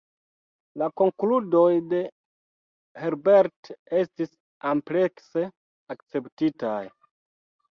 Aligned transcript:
La 0.81 0.85
konkludoj 1.01 1.75
de 1.91 1.99
Herbert 3.01 3.71
estis 3.99 4.33
amplekse 4.71 5.45
akceptitaj. 5.97 6.83